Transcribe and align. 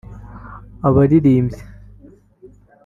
Abaririmbyi 0.87 1.59